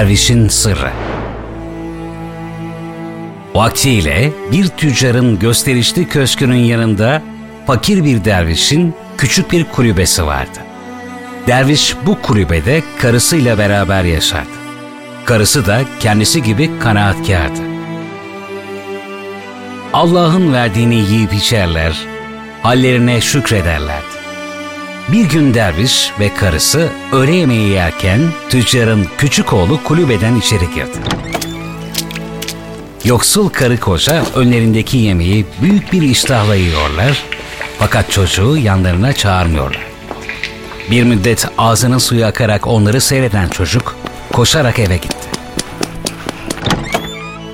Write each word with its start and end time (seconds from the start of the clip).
Dervişin 0.00 0.48
Sırrı 0.48 0.90
Vaktiyle 3.54 4.32
bir 4.52 4.68
tüccarın 4.68 5.38
gösterişli 5.38 6.08
köşkünün 6.08 6.64
yanında 6.64 7.22
fakir 7.66 8.04
bir 8.04 8.24
dervişin 8.24 8.94
küçük 9.18 9.52
bir 9.52 9.64
kulübesi 9.64 10.26
vardı. 10.26 10.58
Derviş 11.46 11.96
bu 12.06 12.22
kulübede 12.22 12.82
karısıyla 12.98 13.58
beraber 13.58 14.04
yaşardı. 14.04 14.48
Karısı 15.24 15.66
da 15.66 15.80
kendisi 16.00 16.42
gibi 16.42 16.70
kanaatkardı. 16.78 17.60
Allah'ın 19.92 20.52
verdiğini 20.52 20.96
yiyip 20.96 21.32
içerler, 21.32 21.98
hallerine 22.62 23.20
şükrederlerdi. 23.20 24.19
Bir 25.12 25.24
gün 25.24 25.54
derviş 25.54 26.12
ve 26.20 26.34
karısı 26.34 26.88
öğle 27.12 27.34
yemeği 27.34 27.68
yerken 27.68 28.20
tüccarın 28.48 29.06
küçük 29.18 29.52
oğlu 29.52 29.82
kulübeden 29.84 30.36
içeri 30.36 30.70
girdi. 30.74 30.98
Yoksul 33.04 33.48
karı 33.48 33.80
koca 33.80 34.22
önlerindeki 34.34 34.96
yemeği 34.96 35.46
büyük 35.62 35.92
bir 35.92 36.02
iştahla 36.02 36.54
yiyorlar 36.54 37.24
fakat 37.78 38.10
çocuğu 38.10 38.56
yanlarına 38.56 39.12
çağırmıyorlar. 39.12 39.86
Bir 40.90 41.02
müddet 41.02 41.48
ağzının 41.58 41.98
suyu 41.98 42.26
akarak 42.26 42.66
onları 42.66 43.00
seyreden 43.00 43.48
çocuk 43.48 43.96
koşarak 44.32 44.78
eve 44.78 44.96
gitti. 44.96 45.16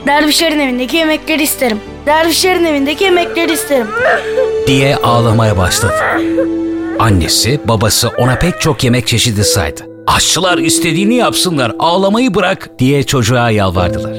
Dervişlerin 0.06 0.61
evindeki 0.61 0.97
yemekleri 0.97 1.42
isterim. 1.42 1.78
Dervişlerin 2.06 2.64
evindeki 2.64 3.05
yemekleri 3.05 3.52
isterim. 3.52 3.88
diye 4.66 4.97
ağlamaya 4.97 5.56
başladı. 5.56 5.95
Annesi, 6.98 7.60
babası 7.64 8.09
ona 8.09 8.36
pek 8.38 8.60
çok 8.60 8.84
yemek 8.84 9.06
çeşidi 9.06 9.44
saydı. 9.44 9.80
Aşçılar 10.06 10.58
istediğini 10.58 11.14
yapsınlar, 11.14 11.72
ağlamayı 11.78 12.34
bırak 12.34 12.70
diye 12.78 13.02
çocuğa 13.02 13.50
yalvardılar. 13.50 14.16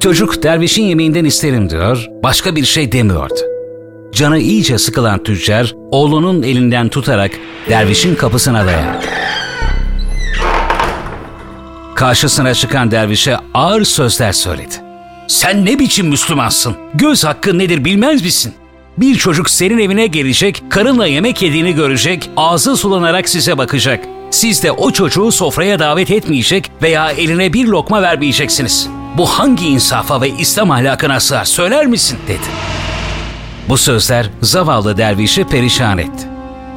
Çocuk 0.00 0.42
dervişin 0.42 0.82
yemeğinden 0.82 1.24
isterim 1.24 1.70
diyor, 1.70 2.06
başka 2.22 2.56
bir 2.56 2.64
şey 2.64 2.92
demiyordu. 2.92 3.34
Canı 4.12 4.38
iyice 4.38 4.78
sıkılan 4.78 5.22
tüccar, 5.22 5.74
oğlunun 5.90 6.42
elinden 6.42 6.88
tutarak 6.88 7.30
dervişin 7.68 8.14
kapısına 8.14 8.66
dayandı. 8.66 9.06
Karşısına 11.94 12.54
çıkan 12.54 12.90
dervişe 12.90 13.36
ağır 13.54 13.84
sözler 13.84 14.32
söyledi. 14.32 14.74
Sen 15.28 15.66
ne 15.66 15.78
biçim 15.78 16.08
Müslümansın? 16.08 16.76
Göz 16.94 17.24
hakkı 17.24 17.58
nedir 17.58 17.84
bilmez 17.84 18.24
misin? 18.24 18.54
Bir 18.98 19.14
çocuk 19.14 19.50
senin 19.50 19.78
evine 19.78 20.06
gelecek, 20.06 20.62
karınla 20.68 21.06
yemek 21.06 21.42
yediğini 21.42 21.74
görecek, 21.74 22.30
ağzı 22.36 22.76
sulanarak 22.76 23.28
size 23.28 23.58
bakacak. 23.58 24.04
Siz 24.30 24.62
de 24.62 24.72
o 24.72 24.90
çocuğu 24.90 25.32
sofraya 25.32 25.78
davet 25.78 26.10
etmeyecek 26.10 26.70
veya 26.82 27.10
eline 27.10 27.52
bir 27.52 27.66
lokma 27.66 28.02
vermeyeceksiniz. 28.02 28.88
Bu 29.18 29.26
hangi 29.26 29.66
insafa 29.66 30.20
ve 30.20 30.30
İslam 30.30 30.70
ahlakına 30.70 31.20
sığar 31.20 31.44
söyler 31.44 31.86
misin? 31.86 32.18
dedi. 32.28 32.38
Bu 33.68 33.76
sözler 33.76 34.30
zavallı 34.42 34.96
dervişi 34.96 35.44
perişan 35.44 35.98
etti. 35.98 36.26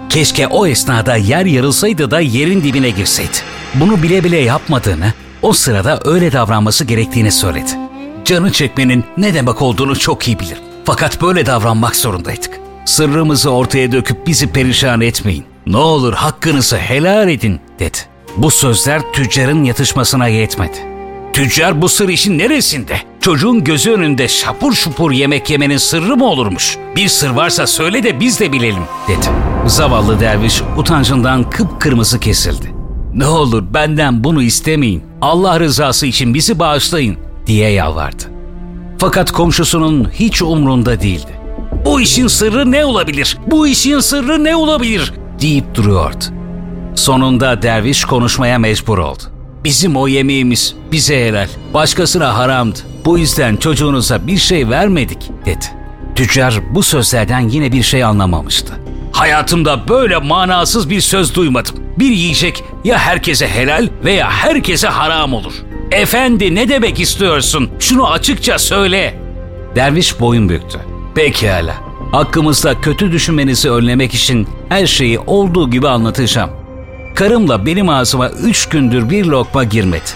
Keşke 0.10 0.48
o 0.48 0.68
esnada 0.68 1.16
yer 1.16 1.46
yarılsaydı 1.46 2.12
da 2.12 2.20
yerin 2.20 2.64
dibine 2.64 2.90
girseydi. 2.90 3.38
Bunu 3.74 4.04
bile 4.04 4.24
bile 4.24 4.38
yapmadığını, 4.38 5.14
o 5.42 5.54
sırada 5.54 6.00
öyle 6.06 6.32
davranması 6.32 6.86
gerektiğini 6.86 7.32
söyledi. 7.32 7.72
Canı 8.26 8.52
çekmenin 8.52 9.06
ne 9.18 9.34
demek 9.34 9.62
olduğunu 9.62 10.00
çok 10.00 10.28
iyi 10.28 10.40
bilir. 10.40 10.67
Fakat 10.88 11.22
böyle 11.22 11.46
davranmak 11.46 11.96
zorundaydık. 11.96 12.60
Sırrımızı 12.86 13.50
ortaya 13.50 13.92
döküp 13.92 14.28
bizi 14.28 14.48
perişan 14.48 15.02
etmeyin. 15.02 15.46
Ne 15.66 15.78
olur 15.78 16.14
hakkınızı 16.14 16.78
helal 16.78 17.30
edin 17.30 17.60
dedi. 17.80 17.98
Bu 18.38 18.52
sözler 18.52 19.02
tüccarın 19.14 19.64
yatışmasına 19.64 20.28
yetmedi. 20.28 20.78
Tüccar 21.34 21.82
bu 21.82 21.90
sır 21.90 22.10
işin 22.10 22.38
neresinde? 22.38 22.98
Çocuğun 23.22 23.64
gözü 23.64 23.92
önünde 23.92 24.28
şapur 24.28 24.74
şupur 24.74 25.12
yemek 25.12 25.50
yemenin 25.50 25.78
sırrı 25.78 26.18
mı 26.18 26.26
olurmuş? 26.26 26.78
Bir 26.96 27.08
sır 27.08 27.30
varsa 27.30 27.68
söyle 27.68 28.04
de 28.04 28.20
biz 28.20 28.40
de 28.40 28.52
bilelim 28.52 28.84
dedi. 29.08 29.26
Zavallı 29.66 30.20
derviş 30.20 30.62
utancından 30.78 31.50
kıpkırmızı 31.50 32.20
kesildi. 32.20 32.74
Ne 33.14 33.26
olur 33.26 33.64
benden 33.74 34.24
bunu 34.24 34.42
istemeyin. 34.44 35.04
Allah 35.22 35.60
rızası 35.60 36.06
için 36.06 36.34
bizi 36.34 36.60
bağışlayın 36.60 37.18
diye 37.48 37.70
yalvardı. 37.70 38.37
Fakat 38.98 39.32
komşusunun 39.32 40.10
hiç 40.14 40.42
umrunda 40.42 41.02
değildi. 41.02 41.40
Bu 41.86 42.02
işin 42.02 42.28
sırrı 42.28 42.72
ne 42.72 42.86
olabilir? 42.86 43.38
Bu 43.48 43.68
işin 43.68 44.00
sırrı 44.00 44.44
ne 44.44 44.56
olabilir? 44.56 45.14
deyip 45.42 45.76
duruyordu. 45.76 46.26
Sonunda 46.96 47.62
derviş 47.62 48.06
konuşmaya 48.06 48.60
mecbur 48.60 48.98
oldu. 48.98 49.24
Bizim 49.64 49.96
o 49.96 50.08
yemeğimiz 50.08 50.76
bize 50.92 51.26
helal, 51.28 51.48
başkasına 51.74 52.38
haramdı. 52.38 52.80
Bu 53.06 53.18
yüzden 53.18 53.56
çocuğunuza 53.56 54.28
bir 54.28 54.38
şey 54.38 54.70
vermedik 54.70 55.32
dedi. 55.46 55.66
Tüccar 56.16 56.60
bu 56.76 56.84
sözlerden 56.84 57.40
yine 57.50 57.72
bir 57.72 57.84
şey 57.84 58.04
anlamamıştı. 58.04 58.74
Hayatımda 59.12 59.88
böyle 59.88 60.18
manasız 60.18 60.90
bir 60.90 61.02
söz 61.02 61.36
duymadım. 61.36 61.76
Bir 62.00 62.10
yiyecek 62.10 62.64
ya 62.84 62.98
herkese 62.98 63.48
helal 63.48 63.90
veya 64.04 64.32
herkese 64.32 64.88
haram 64.88 65.34
olur. 65.34 65.54
Efendi 65.92 66.56
ne 66.56 66.70
demek 66.70 67.00
istiyorsun? 67.00 67.70
Şunu 67.80 68.12
açıkça 68.12 68.60
söyle. 68.60 69.20
Derviş 69.76 70.20
boyun 70.20 70.50
büktü. 70.50 70.80
Pekala. 71.16 71.74
Hakkımızda 72.12 72.82
kötü 72.82 73.12
düşünmenizi 73.12 73.72
önlemek 73.72 74.14
için 74.14 74.48
her 74.70 74.88
şeyi 74.88 75.20
olduğu 75.20 75.70
gibi 75.70 75.88
anlatacağım. 75.88 76.50
Karımla 77.16 77.66
benim 77.66 77.90
ağzıma 77.90 78.30
üç 78.30 78.70
gündür 78.70 79.10
bir 79.10 79.26
lokma 79.26 79.64
girmedi. 79.64 80.10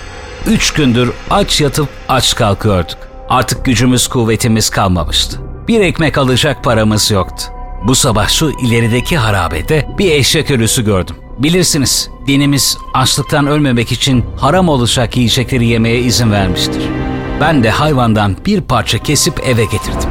Üç 0.48 0.72
gündür 0.74 1.12
aç 1.30 1.62
yatıp 1.62 1.88
aç 2.10 2.36
kalkıyorduk. 2.36 2.98
Artık 3.30 3.66
gücümüz 3.66 4.08
kuvvetimiz 4.08 4.70
kalmamıştı. 4.70 5.40
Bir 5.68 5.80
ekmek 5.80 6.18
alacak 6.18 6.64
paramız 6.64 7.12
yoktu. 7.12 7.44
Bu 7.84 7.96
sabah 7.96 8.30
şu 8.30 8.52
ilerideki 8.64 9.18
harabede 9.18 9.88
bir 9.98 10.12
eşek 10.12 10.52
ölüsü 10.52 10.86
gördüm. 10.86 11.16
Bilirsiniz 11.38 12.10
dinimiz 12.28 12.78
açlıktan 12.94 13.48
ölmemek 13.48 13.92
için 13.92 14.26
haram 14.38 14.70
olacak 14.70 15.18
yiyecekleri 15.18 15.66
yemeye 15.68 16.00
izin 16.00 16.32
vermiştir. 16.32 16.82
Ben 17.42 17.64
de 17.64 17.70
hayvandan 17.70 18.36
bir 18.46 18.62
parça 18.62 18.98
kesip 18.98 19.40
eve 19.48 19.64
getirdim. 19.64 20.10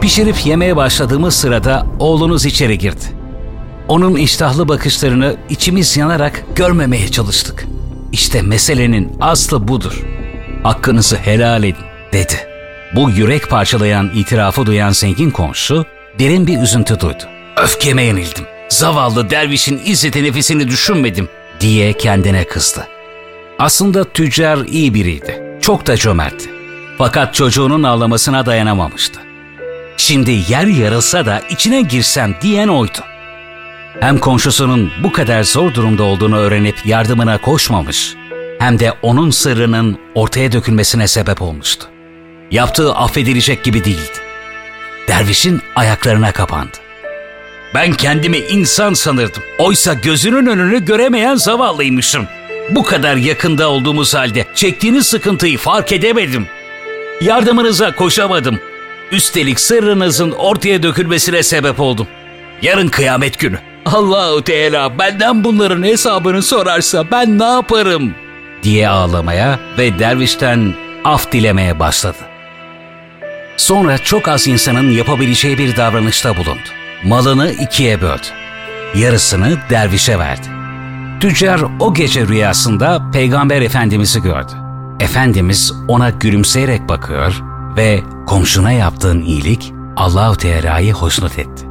Pişirip 0.00 0.46
yemeye 0.46 0.76
başladığımız 0.76 1.34
sırada 1.34 1.86
oğlunuz 1.98 2.46
içeri 2.46 2.78
girdi. 2.78 3.04
Onun 3.88 4.16
iştahlı 4.16 4.68
bakışlarını 4.68 5.36
içimiz 5.50 5.96
yanarak 5.96 6.44
görmemeye 6.56 7.08
çalıştık. 7.08 7.66
İşte 8.12 8.42
meselenin 8.42 9.12
aslı 9.20 9.68
budur. 9.68 10.02
Hakkınızı 10.62 11.16
helal 11.16 11.64
edin 11.64 11.84
dedi. 12.12 12.34
Bu 12.96 13.10
yürek 13.10 13.50
parçalayan 13.50 14.10
itirafı 14.14 14.66
duyan 14.66 14.90
zengin 14.90 15.30
komşu 15.30 15.84
derin 16.18 16.46
bir 16.46 16.58
üzüntü 16.60 17.00
duydu. 17.00 17.22
Öfkeme 17.56 18.02
yenildim. 18.02 18.53
Zavallı 18.68 19.30
dervişin 19.30 19.82
izzeti 19.84 20.24
nefisini 20.24 20.68
düşünmedim 20.68 21.28
diye 21.60 21.92
kendine 21.92 22.44
kızdı. 22.44 22.86
Aslında 23.58 24.04
tüccar 24.04 24.58
iyi 24.58 24.94
biriydi. 24.94 25.58
Çok 25.60 25.86
da 25.86 25.96
cömertti. 25.96 26.50
Fakat 26.98 27.34
çocuğunun 27.34 27.82
ağlamasına 27.82 28.46
dayanamamıştı. 28.46 29.20
Şimdi 29.96 30.30
yer 30.48 30.66
yarılsa 30.66 31.26
da 31.26 31.40
içine 31.50 31.82
girsem 31.82 32.34
diyen 32.42 32.68
oydu. 32.68 32.98
Hem 34.00 34.18
komşusunun 34.18 34.92
bu 35.02 35.12
kadar 35.12 35.42
zor 35.42 35.74
durumda 35.74 36.02
olduğunu 36.02 36.36
öğrenip 36.36 36.86
yardımına 36.86 37.38
koşmamış, 37.38 38.14
hem 38.58 38.78
de 38.78 38.92
onun 39.02 39.30
sırrının 39.30 39.98
ortaya 40.14 40.52
dökülmesine 40.52 41.08
sebep 41.08 41.42
olmuştu. 41.42 41.86
Yaptığı 42.50 42.94
affedilecek 42.94 43.64
gibi 43.64 43.84
değildi. 43.84 44.18
Dervişin 45.08 45.60
ayaklarına 45.76 46.32
kapandı. 46.32 46.76
Ben 47.74 47.92
kendimi 47.92 48.38
insan 48.38 48.94
sanırdım. 48.94 49.42
Oysa 49.58 49.94
gözünün 49.94 50.46
önünü 50.46 50.84
göremeyen 50.84 51.34
zavallıymışım. 51.34 52.26
Bu 52.70 52.82
kadar 52.82 53.16
yakında 53.16 53.70
olduğumuz 53.70 54.14
halde 54.14 54.46
çektiğiniz 54.54 55.06
sıkıntıyı 55.06 55.58
fark 55.58 55.92
edemedim. 55.92 56.46
Yardımınıza 57.20 57.94
koşamadım. 57.94 58.60
Üstelik 59.12 59.60
sırrınızın 59.60 60.30
ortaya 60.30 60.82
dökülmesine 60.82 61.42
sebep 61.42 61.80
oldum. 61.80 62.06
Yarın 62.62 62.88
kıyamet 62.88 63.38
günü. 63.38 63.58
Allahu 63.86 64.44
Teala 64.44 64.98
benden 64.98 65.44
bunların 65.44 65.82
hesabını 65.82 66.42
sorarsa 66.42 67.10
ben 67.10 67.38
ne 67.38 67.44
yaparım? 67.44 68.14
diye 68.62 68.88
ağlamaya 68.88 69.58
ve 69.78 69.98
dervişten 69.98 70.74
af 71.04 71.32
dilemeye 71.32 71.78
başladı. 71.78 72.18
Sonra 73.56 73.98
çok 73.98 74.28
az 74.28 74.48
insanın 74.48 74.90
yapabileceği 74.90 75.58
bir 75.58 75.76
davranışta 75.76 76.36
bulundu. 76.36 76.83
Malını 77.04 77.50
ikiye 77.50 78.00
böldü. 78.02 78.26
Yarısını 78.94 79.58
dervişe 79.70 80.18
verdi. 80.18 80.46
Tüccar 81.20 81.60
o 81.80 81.94
gece 81.94 82.28
rüyasında 82.28 83.10
Peygamber 83.12 83.62
Efendimiz'i 83.62 84.22
gördü. 84.22 84.52
Efendimiz 85.00 85.72
ona 85.88 86.10
gülümseyerek 86.10 86.88
bakıyor 86.88 87.42
ve 87.76 88.02
komşuna 88.26 88.72
yaptığın 88.72 89.22
iyilik 89.22 89.72
Allahu 89.96 90.36
Teala'yı 90.36 90.92
hoşnut 90.92 91.38
etti. 91.38 91.66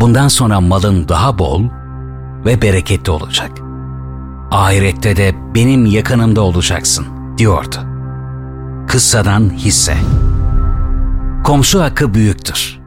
Bundan 0.00 0.28
sonra 0.28 0.60
malın 0.60 1.08
daha 1.08 1.38
bol 1.38 1.62
ve 2.44 2.62
bereketli 2.62 3.10
olacak. 3.10 3.50
ahirette 4.50 5.16
de 5.16 5.34
benim 5.54 5.86
yakınımda 5.86 6.40
olacaksın 6.40 7.06
diyordu. 7.38 7.76
Kıssadan 8.88 9.50
hisse. 9.50 9.96
Komşu 11.44 11.82
hakkı 11.82 12.14
büyüktür. 12.14 12.85